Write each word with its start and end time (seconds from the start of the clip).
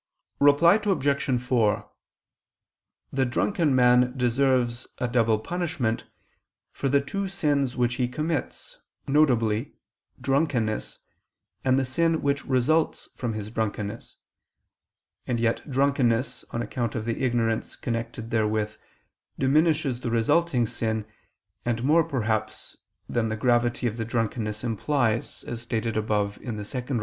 Reply 0.39 0.79
Obj. 0.83 1.39
4: 1.43 1.87
The 3.13 3.23
drunken 3.25 3.75
man 3.75 4.17
deserves 4.17 4.87
a 4.97 5.07
"double 5.07 5.37
punishment" 5.37 6.05
for 6.71 6.89
the 6.89 6.99
two 7.01 7.27
sins 7.27 7.77
which 7.77 7.93
he 8.01 8.07
commits, 8.07 8.79
viz. 9.05 9.65
drunkenness, 10.19 10.97
and 11.63 11.77
the 11.77 11.85
sin 11.85 12.23
which 12.23 12.43
results 12.45 13.09
from 13.15 13.33
his 13.33 13.51
drunkenness: 13.51 14.17
and 15.27 15.39
yet 15.39 15.69
drunkenness, 15.69 16.45
on 16.49 16.63
account 16.63 16.95
of 16.95 17.05
the 17.05 17.23
ignorance 17.23 17.75
connected 17.75 18.31
therewith, 18.31 18.75
diminishes 19.37 19.99
the 19.99 20.09
resulting 20.09 20.65
sin, 20.65 21.05
and 21.63 21.83
more, 21.83 22.03
perhaps, 22.03 22.75
than 23.07 23.29
the 23.29 23.37
gravity 23.37 23.85
of 23.85 23.97
the 23.97 24.05
drunkenness 24.05 24.63
implies, 24.63 25.43
as 25.43 25.61
stated 25.61 25.95
above 25.95 26.39
(ad 26.43 26.65
2). 26.65 26.99